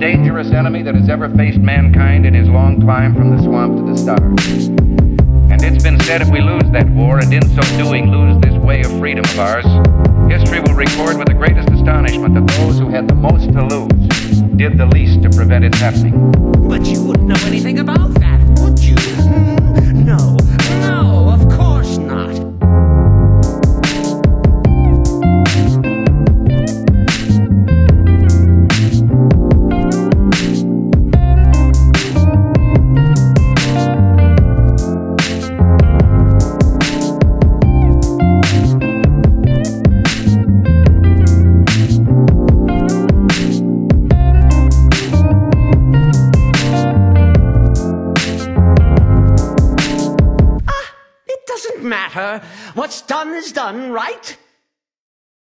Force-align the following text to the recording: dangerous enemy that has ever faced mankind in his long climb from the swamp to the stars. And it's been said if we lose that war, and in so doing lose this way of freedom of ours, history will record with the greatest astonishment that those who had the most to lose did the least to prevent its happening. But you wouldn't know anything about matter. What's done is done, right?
dangerous 0.00 0.50
enemy 0.52 0.82
that 0.82 0.94
has 0.94 1.10
ever 1.10 1.28
faced 1.36 1.58
mankind 1.58 2.24
in 2.24 2.32
his 2.32 2.48
long 2.48 2.80
climb 2.80 3.14
from 3.14 3.36
the 3.36 3.42
swamp 3.42 3.76
to 3.76 3.82
the 3.82 3.96
stars. 3.96 4.68
And 5.52 5.62
it's 5.62 5.82
been 5.82 6.00
said 6.00 6.22
if 6.22 6.30
we 6.30 6.40
lose 6.40 6.64
that 6.72 6.88
war, 6.90 7.18
and 7.18 7.32
in 7.32 7.42
so 7.54 7.60
doing 7.76 8.10
lose 8.10 8.40
this 8.40 8.54
way 8.64 8.80
of 8.80 8.90
freedom 8.98 9.24
of 9.24 9.38
ours, 9.38 9.66
history 10.32 10.60
will 10.60 10.74
record 10.74 11.18
with 11.18 11.26
the 11.26 11.34
greatest 11.34 11.68
astonishment 11.68 12.34
that 12.34 12.46
those 12.58 12.78
who 12.78 12.88
had 12.88 13.08
the 13.08 13.14
most 13.14 13.52
to 13.52 13.62
lose 13.62 14.40
did 14.56 14.78
the 14.78 14.86
least 14.86 15.22
to 15.22 15.28
prevent 15.30 15.64
its 15.64 15.78
happening. 15.78 16.32
But 16.66 16.86
you 16.86 17.04
wouldn't 17.04 17.28
know 17.28 17.46
anything 17.46 17.78
about 17.78 18.19
matter. 51.82 52.44
What's 52.74 53.02
done 53.02 53.34
is 53.34 53.52
done, 53.52 53.90
right? 53.90 54.36